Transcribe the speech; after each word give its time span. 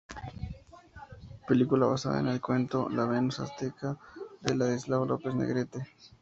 Película 1.47 1.85
basada 1.85 2.21
en 2.21 2.27
el 2.27 2.41
cuento 2.41 2.89
"La 2.89 3.05
Venus 3.05 3.39
Azteca" 3.39 3.99
de 4.39 4.55
Ladislao 4.55 5.05
López 5.05 5.35
Negrete. 5.35 5.85